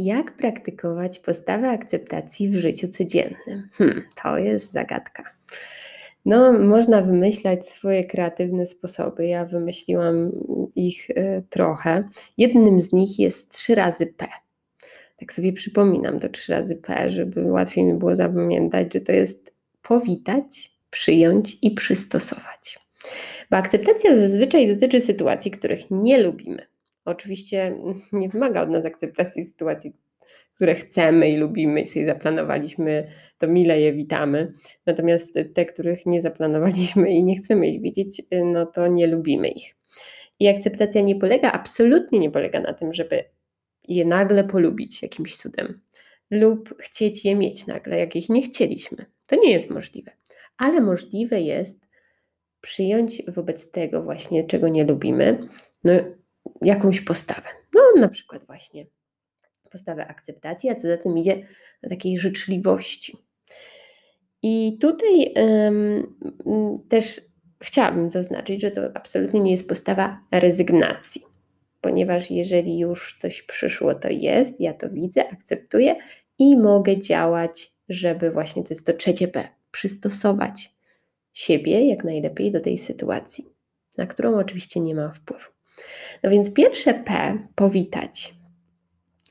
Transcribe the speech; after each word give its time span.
Jak 0.00 0.36
praktykować 0.36 1.18
postawę 1.18 1.68
akceptacji 1.68 2.48
w 2.48 2.56
życiu 2.56 2.88
codziennym? 2.88 3.68
Hmm, 3.72 4.02
to 4.22 4.38
jest 4.38 4.72
zagadka. 4.72 5.24
No, 6.24 6.52
można 6.52 7.02
wymyślać 7.02 7.68
swoje 7.68 8.04
kreatywne 8.04 8.66
sposoby. 8.66 9.26
Ja 9.26 9.44
wymyśliłam 9.44 10.32
ich 10.76 11.10
y, 11.10 11.42
trochę. 11.50 12.04
Jednym 12.38 12.80
z 12.80 12.92
nich 12.92 13.18
jest 13.18 13.52
trzy 13.52 13.74
razy 13.74 14.06
P. 14.06 14.26
Tak 15.16 15.32
sobie 15.32 15.52
przypominam 15.52 16.20
to 16.20 16.28
trzy 16.28 16.52
razy 16.52 16.76
P, 16.76 17.10
żeby 17.10 17.44
łatwiej 17.44 17.84
mi 17.84 17.94
było 17.94 18.16
zapamiętać, 18.16 18.94
że 18.94 19.00
to 19.00 19.12
jest 19.12 19.54
powitać, 19.82 20.76
przyjąć 20.90 21.58
i 21.62 21.70
przystosować. 21.70 22.78
Bo 23.50 23.56
akceptacja 23.56 24.16
zazwyczaj 24.16 24.68
dotyczy 24.68 25.00
sytuacji, 25.00 25.50
których 25.50 25.90
nie 25.90 26.18
lubimy. 26.22 26.66
Oczywiście 27.04 27.74
nie 28.12 28.28
wymaga 28.28 28.62
od 28.62 28.70
nas 28.70 28.84
akceptacji 28.84 29.42
sytuacji, 29.42 29.92
które 30.54 30.74
chcemy 30.74 31.30
i 31.30 31.36
lubimy 31.36 31.86
sobie 31.86 32.06
zaplanowaliśmy, 32.06 33.06
to 33.38 33.48
mile 33.48 33.80
je 33.80 33.92
witamy. 33.92 34.52
Natomiast 34.86 35.38
te, 35.54 35.66
których 35.66 36.06
nie 36.06 36.20
zaplanowaliśmy 36.20 37.10
i 37.10 37.22
nie 37.22 37.36
chcemy 37.36 37.68
ich 37.68 37.82
widzieć, 37.82 38.22
no 38.44 38.66
to 38.66 38.86
nie 38.86 39.06
lubimy 39.06 39.48
ich. 39.48 39.74
I 40.40 40.48
akceptacja 40.48 41.00
nie 41.02 41.16
polega, 41.16 41.52
absolutnie 41.52 42.18
nie 42.18 42.30
polega 42.30 42.60
na 42.60 42.74
tym, 42.74 42.94
żeby 42.94 43.24
je 43.88 44.04
nagle 44.04 44.44
polubić 44.44 45.02
jakimś 45.02 45.36
cudem 45.36 45.80
lub 46.30 46.74
chcieć 46.78 47.24
je 47.24 47.36
mieć 47.36 47.66
nagle, 47.66 47.98
jak 47.98 48.16
ich 48.16 48.28
nie 48.28 48.42
chcieliśmy. 48.42 49.04
To 49.28 49.36
nie 49.36 49.52
jest 49.52 49.70
możliwe. 49.70 50.12
Ale 50.56 50.80
możliwe 50.80 51.40
jest 51.40 51.86
przyjąć 52.60 53.22
wobec 53.28 53.70
tego 53.70 54.02
właśnie, 54.02 54.44
czego 54.44 54.68
nie 54.68 54.84
lubimy, 54.84 55.48
no, 55.84 55.92
jakąś 56.62 57.00
postawę. 57.00 57.48
No 57.74 57.80
na 58.00 58.08
przykład 58.08 58.46
właśnie 58.46 58.86
postawę 59.70 60.06
akceptacji, 60.06 60.70
a 60.70 60.74
co 60.74 60.88
za 60.88 60.96
tym 60.96 61.18
idzie 61.18 61.46
takiej 61.88 62.18
życzliwości. 62.18 63.16
I 64.42 64.78
tutaj 64.80 65.34
też 66.88 67.20
chciałabym 67.62 68.08
zaznaczyć, 68.08 68.60
że 68.60 68.70
to 68.70 68.82
absolutnie 68.94 69.40
nie 69.40 69.50
jest 69.50 69.68
postawa 69.68 70.20
rezygnacji, 70.32 71.22
ponieważ 71.80 72.30
jeżeli 72.30 72.78
już 72.78 73.16
coś 73.18 73.42
przyszło, 73.42 73.94
to 73.94 74.08
jest, 74.08 74.60
ja 74.60 74.74
to 74.74 74.90
widzę, 74.90 75.28
akceptuję 75.28 75.96
i 76.38 76.56
mogę 76.56 76.98
działać, 76.98 77.72
żeby 77.88 78.30
właśnie 78.30 78.64
to 78.64 78.74
jest 78.74 78.86
to 78.86 78.92
trzecie 78.92 79.28
P 79.28 79.48
przystosować 79.70 80.74
siebie 81.32 81.86
jak 81.86 82.04
najlepiej 82.04 82.52
do 82.52 82.60
tej 82.60 82.78
sytuacji, 82.78 83.46
na 83.98 84.06
którą 84.06 84.38
oczywiście 84.38 84.80
nie 84.80 84.94
ma 84.94 85.12
wpływu. 85.12 85.50
No 86.22 86.30
więc 86.30 86.52
pierwsze 86.52 86.94
P, 86.94 87.38
powitać, 87.54 88.34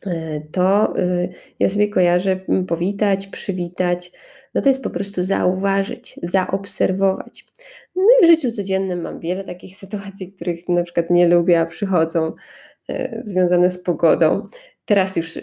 e, 0.05 0.41
to 0.51 0.97
e, 0.97 1.29
ja 1.59 1.69
sobie 1.69 1.89
kojarzę 1.89 2.39
powitać, 2.67 3.27
przywitać, 3.27 4.11
no 4.53 4.61
to 4.61 4.69
jest 4.69 4.83
po 4.83 4.89
prostu 4.89 5.23
zauważyć, 5.23 6.19
zaobserwować. 6.23 7.45
No 7.95 8.03
i 8.21 8.25
w 8.25 8.27
życiu 8.27 8.51
codziennym 8.51 9.01
mam 9.01 9.19
wiele 9.19 9.43
takich 9.43 9.75
sytuacji, 9.83 10.33
których 10.33 10.69
na 10.69 10.83
przykład 10.83 11.09
nie 11.09 11.27
lubię, 11.27 11.59
a 11.59 11.65
przychodzą 11.65 12.33
e, 12.89 13.21
związane 13.23 13.69
z 13.69 13.83
pogodą. 13.83 14.45
Teraz 14.85 15.15
już 15.15 15.39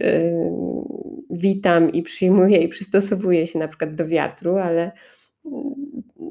witam 1.31 1.93
i 1.93 2.03
przyjmuję 2.03 2.59
i 2.59 2.69
przystosowuję 2.69 3.47
się 3.47 3.59
na 3.59 3.69
przykład 3.69 3.95
do 3.95 4.07
wiatru, 4.07 4.57
ale 4.57 4.93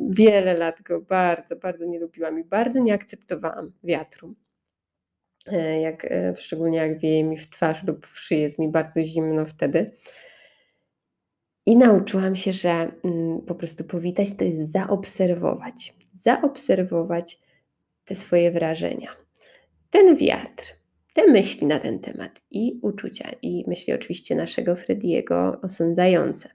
wiele 0.09 0.57
lat 0.57 0.81
go 0.81 1.01
bardzo, 1.01 1.55
bardzo 1.55 1.85
nie 1.85 1.99
lubiłam 1.99 2.39
i 2.39 2.43
bardzo 2.43 2.79
nie 2.79 2.93
akceptowałam 2.93 3.71
wiatru. 3.83 4.35
E, 5.45 5.81
jak, 5.81 6.05
e, 6.05 6.35
szczególnie 6.37 6.77
jak 6.77 6.99
wieje 6.99 7.23
mi 7.23 7.37
w 7.37 7.49
twarz 7.49 7.83
lub 7.83 8.07
w 8.07 8.19
szyję, 8.19 8.41
jest 8.41 8.59
mi 8.59 8.67
bardzo 8.67 9.03
zimno 9.03 9.45
wtedy. 9.45 9.91
I 11.65 11.75
nauczyłam 11.77 12.35
się, 12.35 12.53
że 12.53 12.91
mm, 13.03 13.41
po 13.41 13.55
prostu 13.55 13.83
powitać 13.83 14.35
to 14.37 14.43
jest 14.43 14.71
zaobserwować. 14.71 15.93
Zaobserwować 16.13 17.39
te 18.05 18.15
swoje 18.15 18.51
wrażenia. 18.51 19.09
Ten 19.89 20.15
wiatr, 20.15 20.73
te 21.13 21.31
myśli 21.31 21.67
na 21.67 21.79
ten 21.79 21.99
temat 21.99 22.41
i 22.51 22.79
uczucia, 22.81 23.29
i 23.41 23.63
myśli 23.67 23.93
oczywiście 23.93 24.35
naszego 24.35 24.75
Frediego 24.75 25.59
osądzające. 25.61 26.49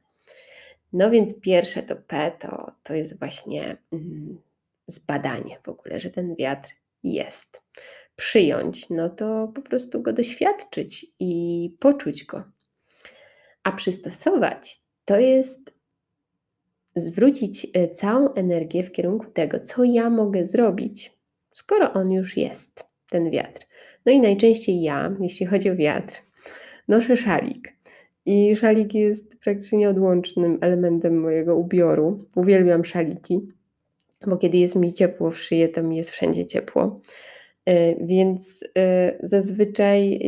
No 0.93 1.11
więc 1.11 1.41
pierwsze 1.41 1.83
to 1.83 1.97
P 1.97 2.33
to, 2.41 2.73
to 2.83 2.95
jest 2.95 3.19
właśnie 3.19 3.77
mm, 3.93 4.39
zbadanie 4.87 5.59
w 5.63 5.69
ogóle, 5.69 6.01
że 6.01 6.11
ten 6.11 6.37
wiatr 6.37 6.71
jest. 7.03 7.63
Przyjąć, 8.21 8.91
no 8.91 9.09
to 9.09 9.53
po 9.55 9.63
prostu 9.63 10.03
go 10.03 10.13
doświadczyć 10.13 11.07
i 11.21 11.77
poczuć 11.79 12.25
go. 12.25 12.43
A 13.63 13.73
przystosować 13.73 14.81
to 15.05 15.17
jest 15.17 15.75
zwrócić 16.97 17.67
e, 17.75 17.89
całą 17.89 18.35
energię 18.35 18.83
w 18.83 18.93
kierunku 18.93 19.27
tego, 19.27 19.61
co 19.61 19.85
ja 19.85 20.11
mogę 20.11 20.47
zrobić, 20.47 21.19
skoro 21.53 21.93
on 21.93 22.11
już 22.11 22.37
jest, 22.37 22.85
ten 23.11 23.31
wiatr. 23.31 23.67
No 24.07 24.13
i 24.13 24.21
najczęściej 24.21 24.83
ja, 24.83 25.17
jeśli 25.21 25.47
chodzi 25.47 25.71
o 25.71 25.77
wiatr, 25.77 26.23
noszę 26.89 27.17
szalik. 27.17 27.77
I 28.27 28.57
szalik 28.57 28.95
jest 28.95 29.39
praktycznie 29.39 29.79
nieodłącznym 29.79 30.59
elementem 30.61 31.21
mojego 31.21 31.57
ubioru. 31.57 32.25
Uwielbiam 32.35 32.85
szaliki, 32.85 33.41
bo 34.27 34.37
kiedy 34.37 34.59
jest 34.59 34.77
mi 34.77 34.93
ciepło 34.93 35.31
w 35.31 35.39
szyję, 35.39 35.69
to 35.69 35.83
mi 35.83 35.97
jest 35.97 36.11
wszędzie 36.11 36.47
ciepło. 36.47 37.01
E, 37.67 38.07
więc 38.07 38.65
e, 38.79 39.19
zazwyczaj, 39.23 40.15
e, 40.15 40.19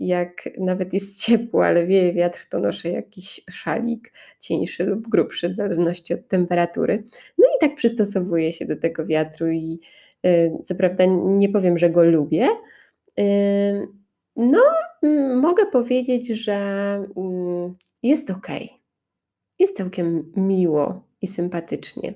jak 0.00 0.48
nawet 0.58 0.92
jest 0.94 1.20
ciepło, 1.24 1.66
ale 1.66 1.86
wieje 1.86 2.12
wiatr, 2.12 2.46
to 2.50 2.58
noszę 2.58 2.88
jakiś 2.88 3.40
szalik 3.50 4.12
cieńszy 4.40 4.84
lub 4.84 5.08
grubszy, 5.08 5.48
w 5.48 5.52
zależności 5.52 6.14
od 6.14 6.28
temperatury. 6.28 7.04
No 7.38 7.46
i 7.46 7.60
tak 7.60 7.74
przystosowuję 7.74 8.52
się 8.52 8.66
do 8.66 8.76
tego 8.76 9.06
wiatru 9.06 9.48
i 9.50 9.80
co 10.64 10.74
prawda 10.74 11.04
nie 11.24 11.48
powiem, 11.48 11.78
że 11.78 11.90
go 11.90 12.04
lubię. 12.04 12.48
No, 14.36 14.62
mogę 15.40 15.66
powiedzieć, 15.66 16.28
że 16.28 16.54
mm, 17.16 17.74
jest 18.02 18.30
ok. 18.30 18.46
Jest 19.58 19.76
całkiem 19.76 20.32
miło 20.36 21.04
i 21.22 21.26
sympatycznie, 21.26 22.14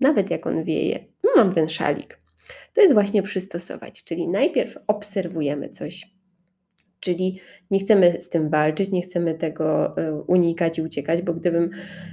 nawet 0.00 0.30
jak 0.30 0.46
on 0.46 0.64
wieje. 0.64 1.04
Mam 1.36 1.52
ten 1.52 1.68
szalik. 1.68 2.25
To 2.74 2.80
jest 2.80 2.94
właśnie 2.94 3.22
przystosować, 3.22 4.04
czyli 4.04 4.28
najpierw 4.28 4.78
obserwujemy 4.86 5.68
coś, 5.68 6.06
czyli 7.00 7.40
nie 7.70 7.78
chcemy 7.78 8.20
z 8.20 8.28
tym 8.28 8.48
walczyć, 8.48 8.90
nie 8.90 9.02
chcemy 9.02 9.34
tego 9.34 9.96
e, 9.96 10.14
unikać 10.14 10.78
i 10.78 10.82
uciekać, 10.82 11.22
bo 11.22 11.34
gdybym 11.34 11.70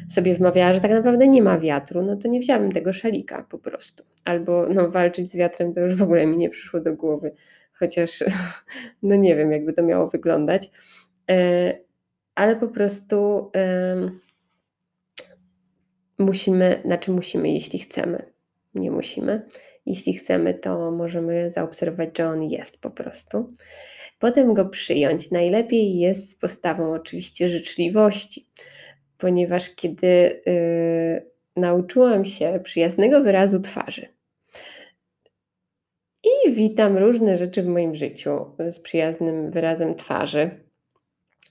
sobie 0.09 0.35
wmawiała, 0.35 0.73
że 0.73 0.81
tak 0.81 0.91
naprawdę 0.91 1.27
nie 1.27 1.41
ma 1.41 1.59
wiatru, 1.59 2.01
no 2.01 2.15
to 2.15 2.27
nie 2.27 2.39
wzięłabym 2.39 2.71
tego 2.71 2.93
szalika 2.93 3.43
po 3.49 3.59
prostu. 3.59 4.03
Albo 4.25 4.67
no, 4.69 4.89
walczyć 4.89 5.31
z 5.31 5.35
wiatrem 5.35 5.73
to 5.73 5.79
już 5.79 5.95
w 5.95 6.01
ogóle 6.01 6.25
mi 6.25 6.37
nie 6.37 6.49
przyszło 6.49 6.79
do 6.79 6.93
głowy 6.95 7.31
chociaż 7.73 8.23
no 9.03 9.15
nie 9.15 9.35
wiem, 9.35 9.51
jakby 9.51 9.73
to 9.73 9.83
miało 9.83 10.07
wyglądać. 10.07 10.71
E, 11.31 11.77
ale 12.35 12.55
po 12.55 12.67
prostu 12.67 13.51
musimy, 16.19 16.81
znaczy 16.85 17.11
musimy, 17.11 17.49
jeśli 17.49 17.79
chcemy. 17.79 18.32
Nie 18.75 18.91
musimy. 18.91 19.45
Jeśli 19.85 20.13
chcemy, 20.13 20.53
to 20.53 20.91
możemy 20.91 21.49
zaobserwować, 21.49 22.17
że 22.17 22.27
on 22.27 22.43
jest 22.43 22.81
po 22.81 22.91
prostu. 22.91 23.53
Potem 24.19 24.53
go 24.53 24.65
przyjąć. 24.65 25.31
Najlepiej 25.31 25.99
jest 25.99 26.31
z 26.31 26.35
postawą 26.35 26.93
oczywiście 26.93 27.49
życzliwości, 27.49 28.49
ponieważ 29.17 29.75
kiedy 29.75 30.07
y, 30.47 31.31
nauczyłam 31.55 32.25
się 32.25 32.59
przyjaznego 32.63 33.21
wyrazu 33.21 33.59
twarzy, 33.59 34.07
i 36.23 36.51
witam 36.51 36.97
różne 36.97 37.37
rzeczy 37.37 37.63
w 37.63 37.67
moim 37.67 37.95
życiu 37.95 38.45
z 38.71 38.79
przyjaznym 38.79 39.51
wyrazem 39.51 39.95
twarzy, 39.95 40.51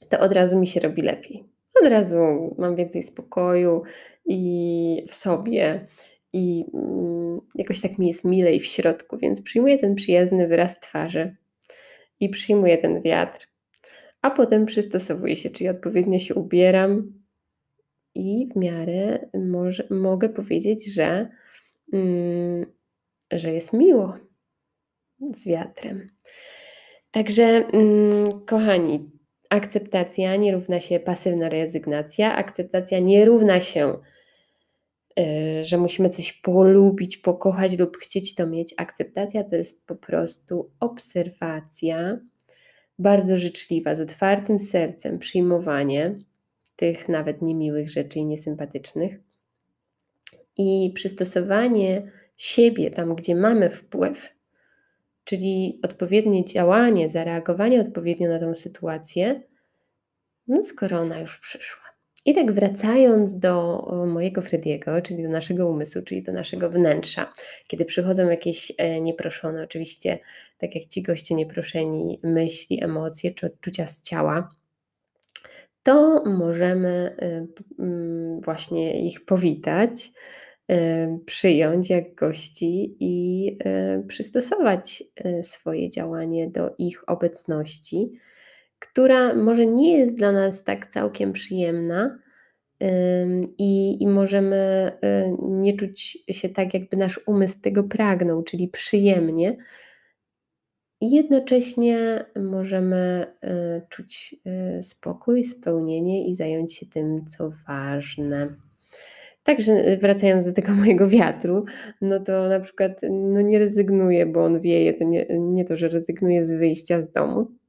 to 0.09 0.21
od 0.21 0.33
razu 0.33 0.61
mi 0.61 0.67
się 0.67 0.81
robi 0.81 1.03
lepiej. 1.03 1.45
Od 1.81 1.87
razu 1.87 2.19
mam 2.59 2.77
więcej 2.77 3.03
spokoju 3.03 3.83
i 4.25 5.05
w 5.09 5.15
sobie 5.15 5.87
i 6.33 6.65
mm, 6.75 7.41
jakoś 7.55 7.81
tak 7.81 7.99
mi 7.99 8.07
jest 8.09 8.25
milej 8.25 8.61
w 8.61 8.67
środku, 8.67 9.19
więc 9.19 9.43
przyjmuję 9.43 9.79
ten 9.79 9.95
przyjazny 9.95 10.49
wyraz 10.49 10.81
twarzy 10.81 11.37
i 12.21 12.29
przyjmuję 12.29 12.79
ten 12.79 13.03
wiatr, 13.03 13.49
a 14.23 14.31
potem 14.31 14.67
przystosowuję 14.67 15.37
się, 15.37 15.51
czyli 15.51 15.69
odpowiednio 15.69 16.19
się 16.19 16.35
ubieram 16.35 17.23
i 18.15 18.49
w 18.53 18.57
miarę 18.57 19.29
może, 19.35 19.87
mogę 19.91 20.29
powiedzieć, 20.29 20.95
że, 20.95 21.29
mm, 21.93 22.67
że 23.33 23.53
jest 23.53 23.73
miło 23.73 24.17
z 25.35 25.47
wiatrem. 25.47 26.09
Także, 27.11 27.45
mm, 27.45 28.45
kochani, 28.47 29.11
akceptacja 29.51 30.37
nie 30.37 30.53
równa 30.53 30.81
się 30.81 31.01
pasywna 31.01 31.49
rezygnacja. 31.49 32.37
Akceptacja 32.37 32.99
nie 32.99 33.25
równa 33.25 33.61
się, 33.61 33.99
że 35.63 35.79
musimy 35.79 36.11
coś 36.11 36.33
polubić, 36.33 37.17
pokochać 37.17 37.79
lub 37.79 37.97
chcieć 37.97 38.35
to 38.35 38.47
mieć. 38.47 38.75
Akceptacja 38.77 39.45
to 39.45 39.57
jest 39.57 39.87
po 39.87 39.97
prostu 39.97 40.71
obserwacja 40.81 42.19
bardzo 42.99 43.39
życzliwa, 43.39 43.95
z 43.95 44.01
otwartym 44.01 44.59
sercem, 44.59 45.19
przyjmowanie 45.19 46.19
tych 46.77 47.09
nawet 47.09 47.43
niemiłych 47.43 47.91
rzeczy 47.91 48.19
i 48.19 48.25
niesympatycznych 48.25 49.21
i 50.57 50.93
przystosowanie 50.95 52.13
siebie 52.37 52.91
tam, 52.91 53.15
gdzie 53.15 53.35
mamy 53.35 53.71
wpływ, 53.71 54.35
czyli 55.25 55.81
odpowiednie 55.83 56.45
działanie, 56.45 57.09
zareagowanie 57.09 57.81
odpowiednio 57.81 58.29
na 58.29 58.39
tą 58.39 58.55
sytuację, 58.55 59.43
no 60.49 60.63
skoro 60.63 60.99
ona 60.99 61.21
już 61.21 61.39
przyszła. 61.39 61.82
I 62.27 62.35
tak 62.35 62.53
wracając 62.53 63.39
do 63.39 63.87
mojego 64.07 64.43
Frediego, 64.43 65.03
czyli 65.03 65.23
do 65.23 65.29
naszego 65.29 65.69
umysłu, 65.69 66.03
czyli 66.03 66.23
do 66.23 66.33
naszego 66.33 66.71
wnętrza, 66.71 67.33
kiedy 67.67 67.85
przychodzą 67.85 68.29
jakieś 68.29 68.73
e, 68.79 69.01
nieproszone, 69.01 69.63
oczywiście, 69.63 70.19
tak 70.59 70.75
jak 70.75 70.87
ci 70.87 71.03
goście 71.03 71.35
nieproszeni, 71.35 72.21
myśli, 72.23 72.85
emocje 72.85 73.35
czy 73.35 73.47
odczucia 73.47 73.87
z 73.87 74.03
ciała, 74.03 74.49
to 75.83 76.23
możemy 76.27 77.17
e, 77.19 77.47
właśnie 78.41 79.07
ich 79.07 79.25
powitać, 79.25 80.13
e, 80.69 81.19
przyjąć 81.27 81.91
jak 81.91 82.15
gości 82.15 82.97
i 83.01 83.59
przystosować 84.09 85.05
swoje 85.41 85.89
działanie 85.89 86.51
do 86.51 86.75
ich 86.79 87.09
obecności 87.09 88.13
która 88.83 89.35
może 89.35 89.67
nie 89.67 89.99
jest 89.99 90.17
dla 90.17 90.33
nas 90.33 90.65
tak 90.65 90.87
całkiem 90.87 91.33
przyjemna 91.33 92.19
i, 93.59 94.03
i 94.03 94.07
możemy 94.07 94.93
y, 95.05 95.37
nie 95.43 95.77
czuć 95.77 96.19
się 96.31 96.49
tak, 96.49 96.75
jakby 96.75 96.97
nasz 96.97 97.21
umysł 97.27 97.61
tego 97.61 97.85
pragnął, 97.85 98.43
czyli 98.43 98.69
przyjemnie. 98.69 99.57
I 101.01 101.11
jednocześnie 101.11 102.25
możemy 102.37 103.27
y, 103.45 103.89
czuć 103.89 104.37
y, 104.79 104.83
spokój, 104.83 105.45
spełnienie 105.45 106.29
i 106.29 106.35
zająć 106.35 106.75
się 106.75 106.87
tym, 106.87 107.27
co 107.27 107.53
ważne. 107.69 108.55
Także 109.43 109.97
wracając 109.97 110.45
do 110.45 110.53
tego 110.53 110.73
mojego 110.83 111.09
wiatru, 111.09 111.65
no 112.01 112.21
to 112.21 112.49
na 112.49 112.61
przykład 112.61 113.01
no 113.11 113.41
nie 113.41 113.59
rezygnuję, 113.59 114.27
bo 114.27 114.45
on 114.45 114.61
wieje, 114.61 114.95
to 114.95 115.05
nie, 115.05 115.27
nie 115.31 115.65
to, 115.65 115.77
że 115.77 115.89
rezygnuję 115.89 116.45
z 116.45 116.53
wyjścia 116.53 117.03
z 117.03 117.13
domu, 117.13 117.62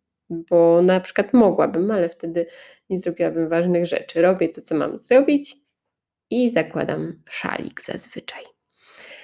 bo 0.50 0.82
na 0.82 1.00
przykład 1.00 1.34
mogłabym, 1.34 1.92
ale 1.92 2.10
wtedy 2.10 2.46
nie 2.90 3.00
zrobiłabym 3.00 3.50
ważnych 3.50 3.86
rzeczy. 3.86 4.22
Robię 4.22 4.50
to, 4.50 4.62
co 4.62 4.76
mam 4.76 4.98
zrobić 4.98 5.56
i 6.30 6.50
zakładam 6.50 7.22
szalik 7.30 7.82
zazwyczaj. 7.82 8.44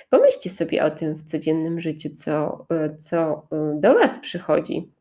Pomyślcie 0.09 0.49
sobie 0.49 0.83
o 0.83 0.89
tym 0.89 1.15
w 1.15 1.23
codziennym 1.23 1.79
życiu, 1.79 2.09
co, 2.15 2.65
co 2.99 3.47
do 3.75 3.93
Was 3.93 4.19
przychodzi, 4.19 4.91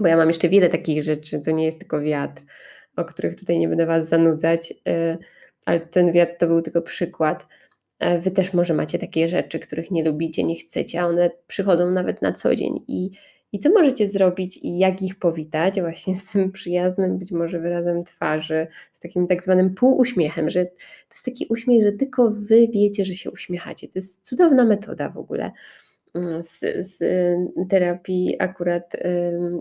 bo 0.00 0.08
ja 0.08 0.16
mam 0.16 0.28
jeszcze 0.28 0.48
wiele 0.48 0.68
takich 0.68 1.02
rzeczy, 1.02 1.40
to 1.40 1.50
nie 1.50 1.64
jest 1.64 1.78
tylko 1.78 2.00
wiatr, 2.00 2.42
o 2.96 3.04
których 3.04 3.36
tutaj 3.36 3.58
nie 3.58 3.68
będę 3.68 3.86
Was 3.86 4.08
zanudzać, 4.08 4.74
e, 4.88 5.18
ale 5.66 5.80
ten 5.80 6.12
wiatr 6.12 6.32
to 6.38 6.46
był 6.46 6.62
tylko 6.62 6.82
przykład. 6.82 7.46
E, 7.98 8.18
wy 8.18 8.30
też 8.30 8.52
może 8.52 8.74
macie 8.74 8.98
takie 8.98 9.28
rzeczy, 9.28 9.58
których 9.58 9.90
nie 9.90 10.04
lubicie, 10.04 10.44
nie 10.44 10.56
chcecie, 10.56 11.00
a 11.00 11.06
one 11.06 11.30
przychodzą 11.46 11.90
nawet 11.90 12.22
na 12.22 12.32
co 12.32 12.54
dzień 12.54 12.84
i 12.88 13.10
i 13.52 13.58
co 13.58 13.70
możecie 13.70 14.08
zrobić 14.08 14.56
i 14.62 14.78
jak 14.78 15.02
ich 15.02 15.18
powitać 15.18 15.80
właśnie 15.80 16.16
z 16.16 16.26
tym 16.32 16.52
przyjaznym 16.52 17.18
być 17.18 17.32
może 17.32 17.60
wyrazem 17.60 18.04
twarzy, 18.04 18.66
z 18.92 19.00
takim 19.00 19.26
tak 19.26 19.42
zwanym 19.44 19.74
półuśmiechem, 19.74 20.50
że 20.50 20.64
to 20.66 20.74
jest 21.10 21.24
taki 21.24 21.46
uśmiech, 21.50 21.82
że 21.82 21.92
tylko 21.92 22.30
wy 22.30 22.68
wiecie, 22.68 23.04
że 23.04 23.14
się 23.14 23.30
uśmiechacie. 23.30 23.88
To 23.88 23.92
jest 23.94 24.28
cudowna 24.28 24.64
metoda 24.64 25.08
w 25.08 25.18
ogóle 25.18 25.52
mm, 26.14 26.42
z, 26.42 26.60
z 26.78 27.04
terapii 27.68 28.36
akurat 28.38 28.96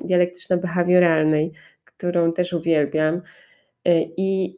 dialektyczno-behawioralnej, 0.05 1.51
którą 1.85 2.31
też 2.31 2.53
uwielbiam. 2.53 3.21
Y, 3.87 4.11
I 4.17 4.57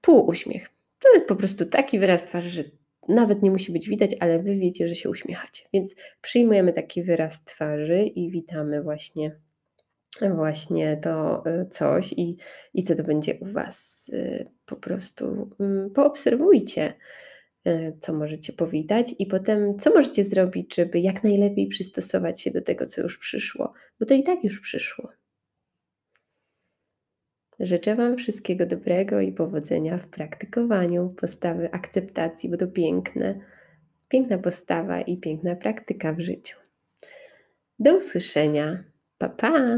półuśmiech. 0.00 0.68
To 0.98 1.14
jest 1.14 1.26
po 1.26 1.36
prostu 1.36 1.66
taki 1.66 1.98
wyraz 1.98 2.24
twarzy, 2.24 2.50
że 2.50 2.64
nawet 3.08 3.42
nie 3.42 3.50
musi 3.50 3.72
być 3.72 3.88
widać, 3.88 4.16
ale 4.20 4.38
wy 4.38 4.56
wiecie, 4.56 4.88
że 4.88 4.94
się 4.94 5.10
uśmiechacie. 5.10 5.64
Więc 5.72 5.94
przyjmujemy 6.20 6.72
taki 6.72 7.02
wyraz 7.02 7.44
twarzy 7.44 8.02
i 8.02 8.30
witamy 8.30 8.82
właśnie 8.82 9.40
właśnie 10.20 10.96
to 10.96 11.44
y, 11.46 11.66
coś 11.70 12.12
i, 12.12 12.36
i 12.74 12.82
co 12.82 12.94
to 12.94 13.02
będzie 13.02 13.38
u 13.40 13.46
Was. 13.46 14.08
Y, 14.14 14.50
po 14.66 14.76
prostu 14.76 15.50
mm, 15.60 15.90
poobserwujcie, 15.90 16.94
y, 17.66 17.96
co 18.00 18.12
możecie 18.12 18.52
powitać 18.52 19.14
i 19.18 19.26
potem 19.26 19.78
co 19.78 19.90
możecie 19.94 20.24
zrobić, 20.24 20.74
żeby 20.74 21.00
jak 21.00 21.24
najlepiej 21.24 21.66
przystosować 21.66 22.40
się 22.40 22.50
do 22.50 22.62
tego, 22.62 22.86
co 22.86 23.02
już 23.02 23.18
przyszło, 23.18 23.72
bo 24.00 24.06
to 24.06 24.14
i 24.14 24.22
tak 24.22 24.44
już 24.44 24.60
przyszło. 24.60 25.08
Życzę 27.60 27.94
Wam 27.94 28.16
wszystkiego 28.16 28.66
dobrego 28.66 29.20
i 29.20 29.32
powodzenia 29.32 29.98
w 29.98 30.06
praktykowaniu 30.06 31.08
postawy 31.08 31.72
akceptacji, 31.72 32.48
bo 32.48 32.56
to 32.56 32.66
piękne, 32.66 33.40
piękna 34.08 34.38
postawa 34.38 35.00
i 35.00 35.16
piękna 35.16 35.56
praktyka 35.56 36.12
w 36.12 36.20
życiu. 36.20 36.58
Do 37.78 37.96
usłyszenia. 37.96 38.84
Pa, 39.18 39.28
pa! 39.28 39.76